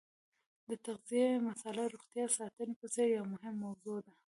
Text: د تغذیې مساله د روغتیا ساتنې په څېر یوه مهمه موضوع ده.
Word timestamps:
د 0.69 0.71
تغذیې 0.85 1.29
مساله 1.49 1.83
د 1.87 1.91
روغتیا 1.93 2.25
ساتنې 2.37 2.73
په 2.81 2.87
څېر 2.93 3.07
یوه 3.17 3.27
مهمه 3.33 3.61
موضوع 3.65 3.97
ده. 4.05 4.13